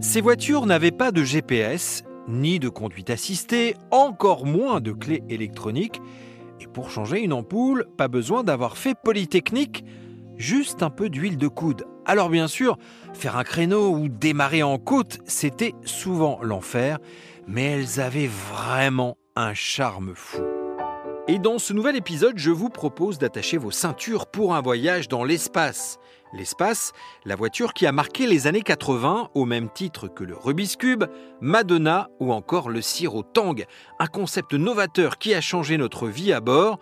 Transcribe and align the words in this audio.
Ces 0.00 0.22
voitures 0.22 0.64
n'avaient 0.64 0.92
pas 0.92 1.12
de 1.12 1.22
GPS, 1.22 2.04
ni 2.26 2.58
de 2.58 2.70
conduite 2.70 3.10
assistée, 3.10 3.76
encore 3.90 4.46
moins 4.46 4.80
de 4.80 4.92
clés 4.92 5.22
électroniques. 5.28 6.00
Et 6.58 6.66
pour 6.66 6.90
changer 6.90 7.20
une 7.20 7.34
ampoule, 7.34 7.86
pas 7.98 8.08
besoin 8.08 8.42
d'avoir 8.42 8.78
fait 8.78 8.94
Polytechnique, 8.94 9.84
juste 10.38 10.82
un 10.82 10.88
peu 10.88 11.10
d'huile 11.10 11.36
de 11.36 11.48
coude. 11.48 11.84
Alors 12.06 12.30
bien 12.30 12.48
sûr, 12.48 12.78
faire 13.12 13.36
un 13.36 13.44
créneau 13.44 13.90
ou 13.90 14.08
démarrer 14.08 14.62
en 14.62 14.78
côte, 14.78 15.18
c'était 15.26 15.74
souvent 15.84 16.38
l'enfer, 16.42 16.98
mais 17.46 17.64
elles 17.64 18.00
avaient 18.00 18.30
vraiment 18.52 19.18
un 19.36 19.52
charme 19.52 20.12
fou. 20.14 20.40
Et 21.28 21.38
dans 21.38 21.58
ce 21.58 21.74
nouvel 21.74 21.94
épisode, 21.94 22.38
je 22.38 22.50
vous 22.50 22.70
propose 22.70 23.18
d'attacher 23.18 23.58
vos 23.58 23.70
ceintures 23.70 24.26
pour 24.26 24.54
un 24.54 24.62
voyage 24.62 25.08
dans 25.08 25.24
l'espace. 25.24 25.98
L'espace, 26.32 26.92
la 27.24 27.34
voiture 27.34 27.72
qui 27.72 27.86
a 27.86 27.92
marqué 27.92 28.26
les 28.26 28.46
années 28.46 28.62
80 28.62 29.30
au 29.34 29.44
même 29.46 29.68
titre 29.68 30.06
que 30.06 30.22
le 30.22 30.36
Rubik's 30.36 30.76
Cube, 30.76 31.04
Madonna 31.40 32.08
ou 32.20 32.32
encore 32.32 32.70
le 32.70 32.80
sirop 32.80 33.24
Tang, 33.24 33.64
un 33.98 34.06
concept 34.06 34.54
novateur 34.54 35.18
qui 35.18 35.34
a 35.34 35.40
changé 35.40 35.76
notre 35.76 36.06
vie 36.06 36.32
à 36.32 36.40
bord. 36.40 36.78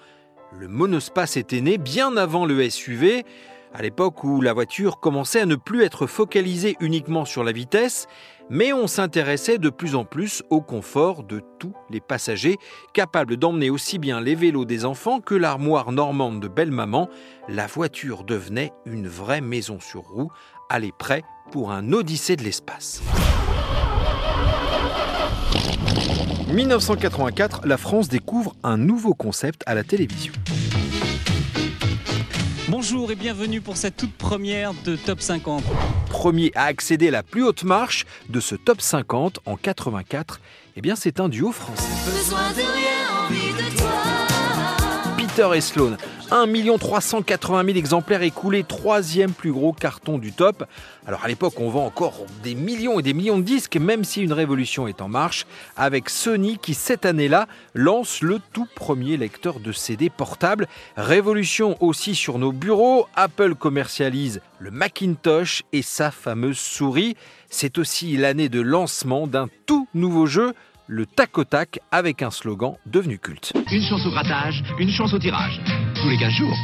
Le 0.53 0.69
monospace 0.69 1.39
était 1.39 1.63
né 1.63 1.79
bien 1.79 2.17
avant 2.19 2.45
le 2.45 2.69
SUV, 2.69 3.25
à 3.73 3.81
l'époque 3.81 4.23
où 4.23 4.43
la 4.43 4.53
voiture 4.53 5.01
commençait 5.01 5.41
à 5.41 5.47
ne 5.47 5.57
plus 5.57 5.83
être 5.83 6.07
focalisée 6.07 6.77
uniquement 6.81 7.25
sur 7.25 7.43
la 7.43 7.53
vitesse, 7.53 8.07
mais 8.51 8.73
on 8.73 8.87
s'intéressait 8.87 9.59
de 9.59 9.71
plus 9.71 9.95
en 9.95 10.05
plus 10.05 10.43
au 10.51 10.61
confort 10.61 11.23
de 11.25 11.43
tous 11.59 11.75
les 11.91 12.01
passagers, 12.01 12.57
capables 12.95 13.37
d'emmener 13.37 13.71
aussi 13.71 13.99
bien 13.99 14.21
les 14.21 14.35
vélos 14.35 14.65
des 14.65 14.85
enfants 14.85 15.21
que 15.21 15.35
l'armoire 15.35 15.93
normande 15.93 16.41
de 16.41 16.49
belle-maman. 16.49 17.09
La 17.49 17.67
voiture 17.67 18.25
devenait 18.25 18.73
une 18.87 19.09
vraie 19.09 19.41
maison 19.41 19.81
sur 19.81 20.03
roue, 20.03 20.31
allez 20.69 20.93
prêt 20.99 21.23
pour 21.51 21.71
un 21.71 21.93
odyssée 21.93 22.37
de 22.37 22.45
l'espace. 22.45 23.03
1984, 26.53 27.67
la 27.67 27.77
France 27.77 28.09
découvre 28.09 28.55
un 28.63 28.79
nouveau 28.79 29.13
concept 29.13 29.63
à 29.67 29.75
la 29.75 29.85
télévision. 29.85 30.33
Bonjour 32.71 33.11
et 33.11 33.15
bienvenue 33.15 33.63
pour 33.63 33.79
cette 33.79 33.97
toute 33.97 34.13
première 34.13 34.75
de 34.85 34.95
Top 34.95 35.23
50. 35.23 35.65
Premier 36.11 36.53
à 36.55 36.65
accéder 36.65 37.09
à 37.09 37.11
la 37.13 37.23
plus 37.23 37.43
haute 37.43 37.65
marche 37.65 38.05
de 38.29 38.41
ce 38.41 38.57
Top 38.57 38.83
50 38.83 39.41
en 39.47 39.57
84, 39.57 40.39
eh 40.77 40.83
bien 40.83 40.95
c'est 40.95 41.19
un 41.19 41.31
duo 41.31 41.51
français. 41.51 41.89
Besoin 42.05 42.51
de 42.51 42.57
rien, 42.57 43.27
envie 43.27 43.53
de 43.55 43.79
toi. 43.79 43.89
Peter 45.17 45.57
et 45.57 45.63
Sloan, 45.63 45.97
1 46.31 46.79
380 46.79 47.65
000 47.65 47.79
exemplaires 47.79 48.23
écoulés, 48.23 48.65
troisième 48.65 49.33
plus 49.33 49.53
gros 49.53 49.73
carton 49.73 50.19
du 50.19 50.33
top. 50.33 50.65
Alors 51.07 51.25
à 51.25 51.29
l'époque, 51.29 51.55
on 51.59 51.71
vend 51.71 51.87
encore 51.87 52.27
des 52.43 52.55
millions 52.55 53.01
et 53.01 53.03
des 53.03 53.15
millions 53.15 53.39
de 53.39 53.43
disques, 53.43 53.77
même 53.77 54.05
si 54.05 54.23
une 54.23 54.33
révolution 54.33 54.87
est 54.89 55.01
en 55.01 55.09
marche, 55.09 55.47
avec 55.77 56.11
Sony 56.11 56.59
qui 56.59 56.75
cette 56.75 57.07
année-là 57.07 57.47
lance 57.75 58.21
le 58.21 58.41
tout 58.53 58.67
premier 58.75 59.17
lecteur 59.17 59.61
de 59.61 59.73
CD 59.73 60.11
portable. 60.11 60.69
Révolution 60.97 61.77
aussi 61.81 62.15
sur 62.15 62.39
nos 62.39 62.53
bureaux, 62.53 63.07
Apple 63.15 63.55
commercialise 63.55 64.41
le 64.59 64.71
Macintosh 64.71 65.63
et 65.73 65.83
sa 65.83 66.11
fameuse 66.11 66.59
souris. 66.59 67.17
C'est 67.49 67.79
aussi 67.79 68.17
l'année 68.17 68.49
de 68.49 68.61
lancement 68.61 69.27
d'un 69.27 69.49
tout 69.67 69.89
nouveau 69.95 70.27
jeu, 70.27 70.53
le 70.87 71.07
tac 71.07 71.39
au 71.39 71.45
tac, 71.45 71.81
avec 71.91 72.23
un 72.23 72.31
slogan 72.31 72.75
devenu 72.87 73.19
culte. 73.19 73.53
Une 73.71 73.83
chance 73.83 74.07
au 74.07 74.11
grattage, 74.11 74.63
une 74.79 74.91
chance 74.91 75.13
au 75.13 75.19
tirage. 75.19 75.61
Tous 76.01 76.09
les 76.09 76.17
15 76.17 76.33
jours. 76.33 76.57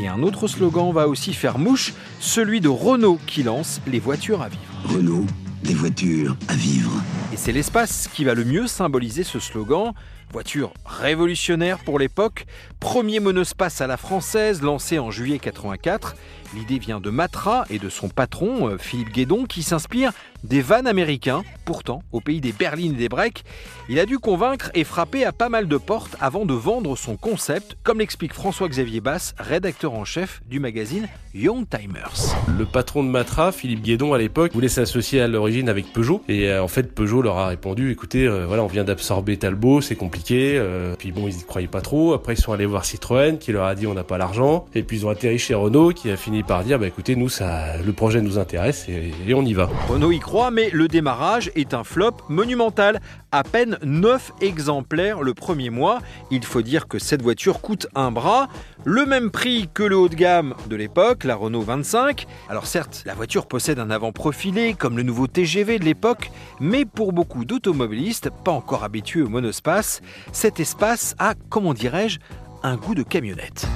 Et 0.00 0.08
un 0.08 0.22
autre 0.22 0.48
slogan 0.48 0.92
va 0.92 1.06
aussi 1.06 1.32
faire 1.32 1.58
mouche, 1.58 1.92
celui 2.18 2.60
de 2.60 2.68
Renault 2.68 3.20
qui 3.26 3.42
lance 3.42 3.80
les 3.86 4.00
voitures 4.00 4.42
à 4.42 4.48
vivre. 4.48 4.62
Renault, 4.84 5.26
des 5.62 5.74
voitures 5.74 6.36
à 6.48 6.54
vivre. 6.54 6.90
Et 7.32 7.36
c'est 7.36 7.52
l'espace 7.52 8.08
qui 8.12 8.24
va 8.24 8.34
le 8.34 8.44
mieux 8.44 8.66
symboliser 8.66 9.22
ce 9.22 9.38
slogan. 9.38 9.92
Voiture 10.32 10.72
révolutionnaire 10.84 11.78
pour 11.80 11.98
l'époque, 11.98 12.46
premier 12.78 13.18
monospace 13.18 13.80
à 13.80 13.88
la 13.88 13.96
française 13.96 14.62
lancé 14.62 15.00
en 15.00 15.10
juillet 15.10 15.40
84. 15.40 16.14
L'idée 16.54 16.78
vient 16.78 17.00
de 17.00 17.10
Matra 17.10 17.64
et 17.70 17.78
de 17.78 17.88
son 17.88 18.08
patron, 18.08 18.68
euh, 18.68 18.78
Philippe 18.78 19.12
Guédon, 19.12 19.44
qui 19.44 19.62
s'inspire 19.62 20.12
des 20.42 20.62
vannes 20.62 20.86
américains. 20.86 21.42
Pourtant, 21.64 22.02
au 22.12 22.20
pays 22.20 22.40
des 22.40 22.52
berlines 22.52 22.94
et 22.94 22.98
des 22.98 23.08
breaks, 23.08 23.44
il 23.88 24.00
a 24.00 24.06
dû 24.06 24.18
convaincre 24.18 24.70
et 24.74 24.82
frapper 24.82 25.24
à 25.24 25.32
pas 25.32 25.48
mal 25.48 25.68
de 25.68 25.76
portes 25.76 26.16
avant 26.20 26.46
de 26.46 26.54
vendre 26.54 26.96
son 26.96 27.16
concept, 27.16 27.76
comme 27.84 27.98
l'explique 27.98 28.34
François-Xavier 28.34 29.00
Bass, 29.00 29.34
rédacteur 29.38 29.94
en 29.94 30.04
chef 30.04 30.42
du 30.48 30.58
magazine 30.58 31.08
Young 31.34 31.66
Timers. 31.68 32.36
Le 32.58 32.64
patron 32.64 33.04
de 33.04 33.08
Matra, 33.08 33.52
Philippe 33.52 33.82
Guédon, 33.82 34.12
à 34.12 34.18
l'époque, 34.18 34.52
voulait 34.52 34.68
s'associer 34.68 35.20
à 35.20 35.28
l'origine 35.28 35.68
avec 35.68 35.92
Peugeot. 35.92 36.22
Et 36.28 36.48
euh, 36.48 36.62
en 36.62 36.68
fait, 36.68 36.94
Peugeot 36.94 37.22
leur 37.22 37.38
a 37.38 37.46
répondu 37.46 37.90
écoutez, 37.92 38.26
euh, 38.26 38.46
voilà, 38.46 38.64
on 38.64 38.68
vient 38.68 38.84
d'absorber 38.84 39.36
Talbot, 39.36 39.80
c'est 39.80 39.96
compliqué. 39.96 40.19
Euh, 40.30 40.94
puis 40.98 41.12
bon, 41.12 41.28
ils 41.28 41.38
y 41.38 41.42
croyaient 41.44 41.68
pas 41.68 41.80
trop. 41.80 42.12
Après, 42.12 42.34
ils 42.34 42.40
sont 42.40 42.52
allés 42.52 42.66
voir 42.66 42.84
Citroën, 42.84 43.38
qui 43.38 43.52
leur 43.52 43.64
a 43.64 43.74
dit 43.74 43.86
on 43.86 43.94
n'a 43.94 44.04
pas 44.04 44.18
l'argent. 44.18 44.66
Et 44.74 44.82
puis 44.82 44.98
ils 44.98 45.06
ont 45.06 45.10
atterri 45.10 45.38
chez 45.38 45.54
Renault, 45.54 45.90
qui 45.90 46.10
a 46.10 46.16
fini 46.16 46.42
par 46.42 46.64
dire 46.64 46.78
bah 46.78 46.86
écoutez, 46.86 47.16
nous, 47.16 47.28
le 47.30 47.92
projet 47.92 48.20
nous 48.20 48.38
intéresse 48.38 48.88
et, 48.88 49.12
et 49.26 49.34
on 49.34 49.42
y 49.42 49.54
va. 49.54 49.68
Renault 49.88 50.12
y 50.12 50.18
croit, 50.18 50.50
mais 50.50 50.70
le 50.72 50.88
démarrage 50.88 51.50
est 51.54 51.74
un 51.74 51.84
flop 51.84 52.12
monumental. 52.28 53.00
À 53.32 53.44
peine 53.44 53.78
9 53.84 54.32
exemplaires 54.40 55.22
le 55.22 55.34
premier 55.34 55.70
mois. 55.70 56.00
Il 56.32 56.44
faut 56.44 56.62
dire 56.62 56.88
que 56.88 56.98
cette 56.98 57.22
voiture 57.22 57.60
coûte 57.60 57.86
un 57.94 58.10
bras, 58.10 58.48
le 58.84 59.06
même 59.06 59.30
prix 59.30 59.68
que 59.72 59.84
le 59.84 59.96
haut 59.96 60.08
de 60.08 60.16
gamme 60.16 60.54
de 60.68 60.74
l'époque, 60.74 61.22
la 61.24 61.36
Renault 61.36 61.60
25. 61.60 62.26
Alors 62.48 62.66
certes, 62.66 63.04
la 63.06 63.14
voiture 63.14 63.46
possède 63.46 63.78
un 63.78 63.90
avant 63.90 64.10
profilé 64.10 64.74
comme 64.74 64.96
le 64.96 65.04
nouveau 65.04 65.28
TGV 65.28 65.78
de 65.78 65.84
l'époque, 65.84 66.32
mais 66.58 66.84
pour 66.84 67.12
beaucoup 67.12 67.44
d'automobilistes 67.44 68.30
pas 68.44 68.50
encore 68.50 68.82
habitués 68.82 69.22
au 69.22 69.28
monospace, 69.28 70.02
cet 70.32 70.60
espace 70.60 71.14
a, 71.18 71.34
comment 71.48 71.74
dirais-je, 71.74 72.18
un 72.62 72.76
goût 72.76 72.94
de 72.94 73.02
camionnette. 73.02 73.66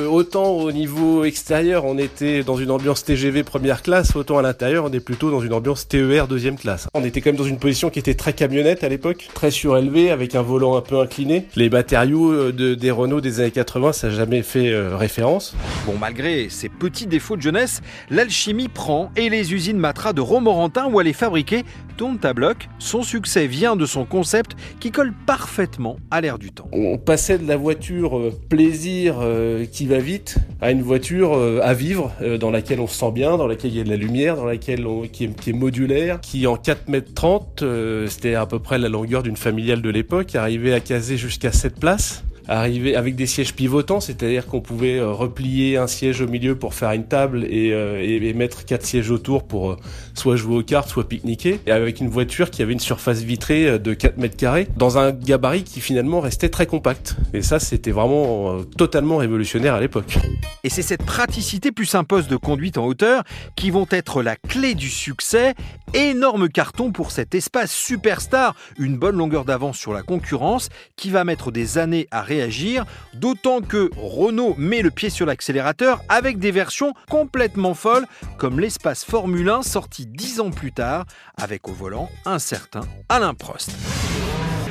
Euh, 0.00 0.06
Autant 0.06 0.50
au 0.50 0.72
niveau 0.72 1.24
extérieur, 1.24 1.84
on 1.84 1.98
était 1.98 2.42
dans 2.42 2.56
une 2.56 2.70
ambiance 2.70 3.04
TGV 3.04 3.42
première 3.42 3.82
classe, 3.82 4.16
autant 4.16 4.38
à 4.38 4.42
l'intérieur, 4.42 4.84
on 4.84 4.92
est 4.92 5.00
plutôt 5.00 5.30
dans 5.30 5.40
une 5.40 5.52
ambiance 5.52 5.88
TER 5.88 6.26
deuxième 6.26 6.56
classe. 6.56 6.88
On 6.94 7.04
était 7.04 7.20
quand 7.20 7.30
même 7.30 7.38
dans 7.38 7.44
une 7.44 7.58
position 7.58 7.90
qui 7.90 7.98
était 7.98 8.14
très 8.14 8.32
camionnette 8.32 8.82
à 8.84 8.88
l'époque, 8.88 9.28
très 9.34 9.50
surélevée, 9.50 10.10
avec 10.10 10.34
un 10.34 10.42
volant 10.42 10.76
un 10.76 10.80
peu 10.80 10.98
incliné. 11.00 11.46
Les 11.54 11.70
matériaux 11.70 12.32
euh, 12.32 12.52
de, 12.52 12.74
des 12.74 12.90
Renault 12.90 13.20
des 13.20 13.40
années 13.40 13.50
80, 13.50 13.92
ça 13.92 14.08
n'a 14.08 14.14
jamais 14.14 14.42
fait 14.42 14.70
euh, 14.70 14.96
référence. 14.96 15.54
Bon, 15.86 15.94
malgré 15.98 16.48
ces 16.48 16.68
petits 16.68 17.06
défauts 17.06 17.36
de 17.36 17.42
jeunesse, 17.42 17.82
l'alchimie 18.10 18.68
prend 18.68 19.10
et 19.16 19.28
les 19.28 19.54
usines 19.54 19.78
Matra 19.78 20.12
de 20.12 20.20
Romorantin 20.20 20.88
où 20.90 21.00
elle 21.00 21.08
est 21.08 21.12
fabriquée 21.12 21.64
tournent 21.96 22.18
à 22.22 22.32
bloc. 22.32 22.68
Son 22.78 23.02
succès 23.02 23.46
vient 23.46 23.76
de 23.76 23.86
son 23.86 24.04
concept 24.04 24.52
qui 24.80 24.90
colle 24.90 25.12
parfaitement 25.26 25.96
à 26.10 26.20
l'air 26.20 26.38
du 26.38 26.52
temps. 26.52 26.68
On 26.72 26.98
passait 26.98 27.38
de 27.38 27.48
la 27.48 27.56
voiture 27.56 28.18
euh, 28.18 28.32
plaisir 28.48 29.16
euh, 29.20 29.64
qui 29.64 29.85
va 29.86 29.98
vite 29.98 30.36
à 30.60 30.70
une 30.70 30.82
voiture 30.82 31.34
euh, 31.34 31.60
à 31.62 31.74
vivre, 31.74 32.12
euh, 32.22 32.38
dans 32.38 32.50
laquelle 32.50 32.80
on 32.80 32.86
se 32.86 32.98
sent 32.98 33.12
bien, 33.12 33.36
dans 33.36 33.46
laquelle 33.46 33.70
il 33.70 33.76
y 33.76 33.80
a 33.80 33.84
de 33.84 33.90
la 33.90 33.96
lumière, 33.96 34.36
dans 34.36 34.44
laquelle 34.44 34.86
on, 34.86 35.02
qui, 35.02 35.24
est, 35.24 35.52
modulaire, 35.52 36.20
qui 36.20 36.46
en 36.46 36.56
4 36.56 36.88
mètres 36.88 37.14
30, 37.14 37.62
euh, 37.62 38.06
c'était 38.06 38.34
à 38.34 38.46
peu 38.46 38.58
près 38.58 38.78
la 38.78 38.88
longueur 38.88 39.22
d'une 39.22 39.36
familiale 39.36 39.82
de 39.82 39.90
l'époque, 39.90 40.34
arrivait 40.34 40.72
à 40.72 40.80
caser 40.80 41.16
jusqu'à 41.16 41.52
7 41.52 41.78
places 41.78 42.24
arrivé 42.48 42.94
avec 42.96 43.16
des 43.16 43.26
sièges 43.26 43.54
pivotants, 43.54 44.00
c'est-à-dire 44.00 44.46
qu'on 44.46 44.60
pouvait 44.60 44.98
euh, 44.98 45.10
replier 45.12 45.76
un 45.76 45.86
siège 45.86 46.20
au 46.20 46.28
milieu 46.28 46.54
pour 46.56 46.74
faire 46.74 46.92
une 46.92 47.06
table 47.06 47.44
et, 47.44 47.72
euh, 47.72 48.00
et- 48.02 48.16
et 48.28 48.32
mettre 48.34 48.64
quatre 48.64 48.84
sièges 48.84 49.10
autour 49.10 49.44
pour 49.44 49.72
euh, 49.72 49.76
soit 50.14 50.36
jouer 50.36 50.56
aux 50.58 50.62
cartes, 50.62 50.88
soit 50.88 51.08
pique-niquer, 51.08 51.60
et 51.66 51.70
avec 51.72 52.00
une 52.00 52.08
voiture 52.08 52.50
qui 52.50 52.62
avait 52.62 52.72
une 52.72 52.80
surface 52.80 53.22
vitrée 53.22 53.78
de 53.78 53.94
4 53.94 54.16
mètres 54.18 54.36
carrés, 54.36 54.68
dans 54.76 54.98
un 54.98 55.12
gabarit 55.12 55.64
qui 55.64 55.80
finalement 55.80 56.20
restait 56.20 56.48
très 56.48 56.66
compact. 56.66 57.16
Et 57.34 57.42
ça, 57.42 57.58
c'était 57.58 57.90
vraiment 57.90 58.62
totalement 58.76 59.16
révolutionnaire 59.16 59.74
à 59.74 59.80
l'époque. 59.80 60.18
Et 60.64 60.68
c'est 60.70 60.82
cette 60.82 61.04
praticité 61.04 61.72
plus 61.72 61.96
poste 62.08 62.30
de 62.30 62.36
conduite 62.36 62.76
en 62.78 62.84
hauteur 62.86 63.22
qui 63.56 63.70
vont 63.70 63.86
être 63.90 64.22
la 64.22 64.36
clé 64.36 64.74
du 64.74 64.88
succès. 64.90 65.54
Énorme 65.94 66.48
carton 66.48 66.92
pour 66.92 67.10
cet 67.10 67.34
espace 67.34 67.72
superstar, 67.72 68.54
une 68.78 68.96
bonne 68.96 69.16
longueur 69.16 69.44
d'avance 69.44 69.78
sur 69.78 69.92
la 69.94 70.02
concurrence 70.02 70.68
qui 70.96 71.10
va 71.10 71.24
mettre 71.24 71.50
des 71.50 71.78
années 71.78 72.06
à 72.10 72.22
réagir, 72.36 72.84
d'autant 73.14 73.60
que 73.60 73.90
Renault 73.96 74.54
met 74.58 74.82
le 74.82 74.90
pied 74.90 75.10
sur 75.10 75.26
l'accélérateur 75.26 76.02
avec 76.08 76.38
des 76.38 76.50
versions 76.50 76.92
complètement 77.08 77.74
folles 77.74 78.06
comme 78.36 78.60
l'espace 78.60 79.04
Formule 79.04 79.48
1 79.48 79.62
sorti 79.62 80.06
10 80.06 80.40
ans 80.40 80.50
plus 80.50 80.72
tard 80.72 81.06
avec 81.36 81.68
au 81.68 81.72
volant 81.72 82.10
un 82.24 82.38
certain 82.38 82.82
Alain 83.08 83.34
Prost. 83.34 83.70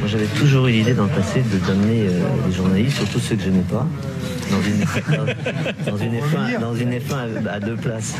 J'avais 0.06 0.28
toujours 0.28 0.68
eu 0.68 0.72
l'idée 0.72 0.94
dans 0.94 1.06
le 1.06 1.10
passé 1.10 1.42
de 1.42 1.58
d'amener 1.66 2.08
euh, 2.08 2.22
des 2.46 2.54
journalistes, 2.54 2.98
surtout 2.98 3.20
ceux 3.20 3.36
que 3.36 3.42
j'aimais 3.42 3.64
pas, 3.68 3.88
dans 4.52 4.62
une, 4.62 4.80
dans, 5.18 5.92
dans 5.92 5.98
une 5.98 6.20
F1, 6.20 6.60
dans 6.60 6.76
une 6.76 6.92
F1 6.92 7.48
à, 7.48 7.60
deux 7.60 7.76
places. 7.76 8.14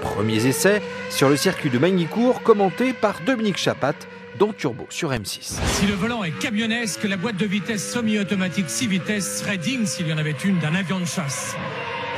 Premiers 0.00 0.46
essais 0.46 0.80
sur 1.10 1.28
le 1.28 1.36
circuit 1.36 1.70
de 1.70 1.78
Magny-Cours 1.78 2.42
commenté 2.42 2.92
par 2.92 3.16
Dominique 3.26 3.56
Chapat 3.56 3.94
dans 4.38 4.52
Turbo 4.52 4.86
sur 4.88 5.10
M6. 5.10 5.58
Si 5.66 5.86
le 5.86 5.94
volant 5.94 6.22
est 6.22 6.36
camionnesque, 6.38 7.04
la 7.04 7.16
boîte 7.16 7.36
de 7.36 7.46
vitesse 7.46 7.92
semi-automatique 7.92 8.68
6 8.70 8.86
vitesses 8.86 9.40
serait 9.40 9.58
digne 9.58 9.84
s'il 9.84 10.06
y 10.06 10.12
en 10.12 10.18
avait 10.18 10.36
une 10.44 10.58
d'un 10.58 10.74
avion 10.74 11.00
de 11.00 11.04
chasse. 11.04 11.56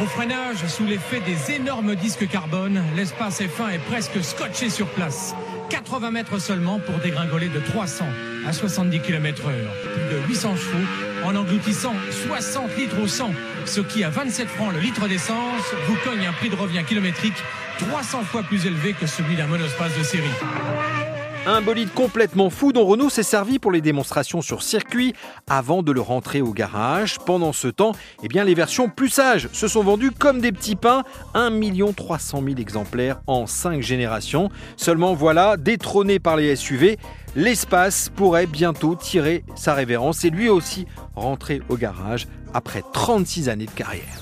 Au 0.01 0.05
freinage, 0.05 0.65
sous 0.67 0.85
l'effet 0.85 1.21
des 1.21 1.55
énormes 1.55 1.95
disques 1.95 2.29
carbone, 2.29 2.83
l'espace 2.97 3.41
F1 3.41 3.71
est 3.75 3.85
presque 3.91 4.23
scotché 4.23 4.71
sur 4.71 4.87
place. 4.89 5.35
80 5.71 6.11
mètres 6.11 6.39
seulement 6.39 6.79
pour 6.79 6.97
dégringoler 6.99 7.49
de 7.49 7.61
300 7.61 8.05
à 8.47 8.53
70 8.53 9.01
km 9.01 9.49
heure. 9.49 9.73
Plus 9.95 10.17
de 10.17 10.29
800 10.29 10.57
chevaux 10.57 10.87
en 11.25 11.37
engloutissant 11.37 11.95
60 12.27 12.77
litres 12.77 13.01
au 13.03 13.07
100, 13.07 13.31
ce 13.67 13.81
qui 13.81 14.05
à 14.05 14.11
27 14.11 14.49
francs 14.49 14.73
le 14.73 14.81
litre 14.81 15.07
d'essence 15.09 15.63
vous 15.87 15.97
cogne 16.05 16.27
un 16.27 16.33
prix 16.33 16.51
de 16.51 16.57
revient 16.57 16.85
kilométrique 16.87 17.43
300 17.79 18.23
fois 18.23 18.43
plus 18.43 18.67
élevé 18.67 18.95
que 18.95 19.07
celui 19.07 19.37
d'un 19.37 19.47
monospace 19.47 19.97
de 19.97 20.03
série. 20.03 21.20
Un 21.47 21.63
bolide 21.63 21.93
complètement 21.95 22.51
fou 22.51 22.71
dont 22.73 22.85
Renault 22.85 23.09
s'est 23.09 23.23
servi 23.23 23.59
pour 23.59 23.73
les 23.73 23.81
démonstrations 23.81 24.43
sur 24.43 24.63
circuit 24.63 25.15
avant 25.49 25.83
de 25.83 25.91
le 25.91 26.03
rentrer 26.03 26.43
au 26.43 26.53
garage. 26.53 27.19
Pendant 27.19 27.55
ce 27.55 27.69
temps, 27.69 27.93
eh 28.23 28.29
bien, 28.29 28.45
les 28.45 28.53
versions 28.53 28.91
plus 28.91 29.09
sages 29.09 29.49
se 29.53 29.67
sont 29.67 29.83
vendues 29.83 30.11
comme 30.11 30.43
des 30.43 30.53
petits 30.53 30.77
pains, 30.77 31.03
1 31.33 31.51
300 31.97 32.43
000 32.45 32.59
exemplaires 32.59 33.23
en 33.27 33.47
5 33.47 33.81
générations. 33.81 34.51
Seulement 34.77 35.15
voilà, 35.15 35.57
détrôné 35.57 36.19
par 36.19 36.37
les 36.37 36.55
SUV, 36.57 36.99
l'espace 37.35 38.11
pourrait 38.15 38.47
bientôt 38.47 38.95
tirer 38.95 39.43
sa 39.57 39.73
révérence 39.73 40.27
et 40.27 40.31
lui 40.31 40.51
aussi 40.51 40.87
rentrer 41.15 41.63
au 41.71 41.77
garage 41.77 42.29
après 42.53 42.83
36 42.93 43.49
années 43.49 43.67
de 43.67 43.71
carrière. 43.71 44.21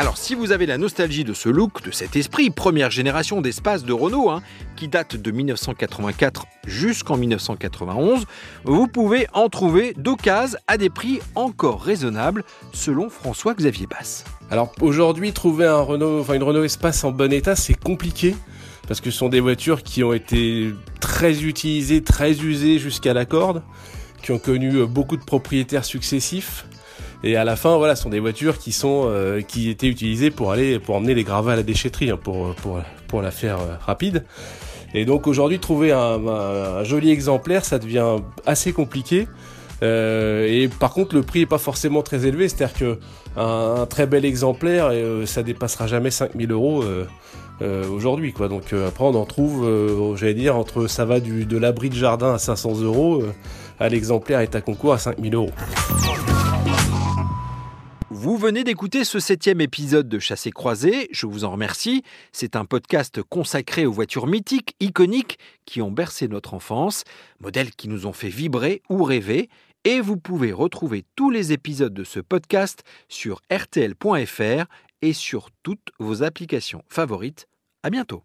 Alors 0.00 0.16
si 0.16 0.36
vous 0.36 0.52
avez 0.52 0.66
la 0.66 0.78
nostalgie 0.78 1.24
de 1.24 1.34
ce 1.34 1.48
look, 1.48 1.82
de 1.82 1.90
cet 1.90 2.14
esprit, 2.14 2.50
première 2.50 2.88
génération 2.88 3.40
d'espace 3.40 3.84
de 3.84 3.92
Renault, 3.92 4.30
hein, 4.30 4.42
qui 4.76 4.86
date 4.86 5.16
de 5.16 5.30
1984 5.32 6.46
jusqu'en 6.68 7.16
1991, 7.16 8.24
vous 8.62 8.86
pouvez 8.86 9.26
en 9.32 9.48
trouver 9.48 9.94
d'occasion 9.96 10.56
à 10.68 10.76
des 10.76 10.88
prix 10.88 11.18
encore 11.34 11.82
raisonnables, 11.82 12.44
selon 12.72 13.10
François-Xavier 13.10 13.88
Basse. 13.88 14.24
Alors 14.52 14.72
aujourd'hui, 14.80 15.32
trouver 15.32 15.66
une 15.66 16.42
Renault 16.44 16.62
Espace 16.62 17.02
en 17.02 17.10
bon 17.10 17.32
état, 17.32 17.56
c'est 17.56 17.74
compliqué 17.74 18.36
parce 18.86 19.00
que 19.00 19.10
ce 19.10 19.18
sont 19.18 19.28
des 19.28 19.40
voitures 19.40 19.82
qui 19.82 20.04
ont 20.04 20.12
été 20.12 20.72
très 21.00 21.42
utilisées, 21.42 22.04
très 22.04 22.38
usées 22.40 22.78
jusqu'à 22.78 23.14
la 23.14 23.24
corde, 23.24 23.64
qui 24.22 24.30
ont 24.30 24.38
connu 24.38 24.86
beaucoup 24.86 25.16
de 25.16 25.24
propriétaires 25.24 25.84
successifs. 25.84 26.66
Et 27.24 27.36
à 27.36 27.44
la 27.44 27.56
fin, 27.56 27.76
voilà, 27.76 27.96
ce 27.96 28.04
sont 28.04 28.10
des 28.10 28.20
voitures 28.20 28.58
qui 28.58 28.72
sont 28.72 29.02
euh, 29.06 29.40
qui 29.40 29.70
étaient 29.70 29.88
utilisées 29.88 30.30
pour 30.30 30.52
aller 30.52 30.78
pour 30.78 30.94
emmener 30.96 31.14
les 31.14 31.24
gravats 31.24 31.52
à 31.52 31.56
la 31.56 31.62
déchetterie, 31.62 32.10
hein, 32.10 32.18
pour 32.22 32.54
pour 32.56 32.80
pour 33.08 33.22
la 33.22 33.30
faire 33.30 33.58
euh, 33.58 33.74
rapide. 33.80 34.24
Et 34.94 35.04
donc 35.04 35.26
aujourd'hui, 35.26 35.58
trouver 35.58 35.92
un, 35.92 36.26
un, 36.26 36.84
joli 36.84 37.10
exemplaire, 37.10 37.64
ça 37.64 37.78
devient 37.78 38.16
assez 38.46 38.72
compliqué. 38.72 39.28
Euh, 39.82 40.46
et 40.48 40.68
par 40.68 40.92
contre, 40.92 41.14
le 41.14 41.22
prix 41.22 41.42
est 41.42 41.46
pas 41.46 41.58
forcément 41.58 42.02
très 42.02 42.26
élevé, 42.26 42.48
c'est-à-dire 42.48 42.76
que 42.76 42.98
un, 43.36 43.82
un, 43.82 43.86
très 43.86 44.06
bel 44.06 44.24
exemplaire, 44.24 44.88
euh, 44.90 45.26
ça 45.26 45.42
dépassera 45.42 45.86
jamais 45.86 46.10
5000 46.10 46.50
euros 46.50 46.82
euh, 47.62 47.88
aujourd'hui, 47.88 48.32
quoi. 48.32 48.48
Donc 48.48 48.72
après, 48.72 49.04
on 49.04 49.14
en 49.14 49.26
trouve, 49.26 50.16
j'allais 50.16 50.34
dire, 50.34 50.56
entre 50.56 50.86
ça 50.86 51.04
va 51.04 51.20
du 51.20 51.44
de 51.44 51.58
l'abri 51.58 51.90
de 51.90 51.94
jardin 51.94 52.34
à 52.34 52.38
500 52.38 52.80
euros, 52.82 53.22
à 53.78 53.88
l'exemplaire 53.88 54.40
est 54.40 54.54
à 54.54 54.60
concours 54.60 54.94
à 54.94 54.98
5000 54.98 55.34
euros. 55.34 55.50
Vous 58.10 58.38
venez 58.38 58.64
d'écouter 58.64 59.04
ce 59.04 59.20
septième 59.20 59.60
épisode 59.60 60.08
de 60.08 60.18
Chassé 60.18 60.50
Croisé, 60.50 61.08
je 61.12 61.26
vous 61.26 61.44
en 61.44 61.50
remercie. 61.50 62.02
C'est 62.32 62.56
un 62.56 62.64
podcast 62.64 63.22
consacré 63.22 63.84
aux 63.84 63.92
voitures 63.92 64.26
mythiques, 64.26 64.74
iconiques, 64.80 65.38
qui 65.66 65.82
ont 65.82 65.90
bercé 65.90 66.26
notre 66.26 66.54
enfance, 66.54 67.04
modèles 67.38 67.70
qui 67.70 67.86
nous 67.86 68.06
ont 68.06 68.14
fait 68.14 68.30
vibrer 68.30 68.80
ou 68.88 69.04
rêver. 69.04 69.50
Et 69.84 70.00
vous 70.00 70.16
pouvez 70.16 70.52
retrouver 70.52 71.04
tous 71.16 71.28
les 71.28 71.52
épisodes 71.52 71.92
de 71.92 72.04
ce 72.04 72.20
podcast 72.20 72.82
sur 73.10 73.42
rtl.fr 73.52 74.64
et 75.02 75.12
sur 75.12 75.50
toutes 75.62 75.90
vos 75.98 76.22
applications 76.22 76.82
favorites. 76.88 77.46
À 77.82 77.90
bientôt. 77.90 78.22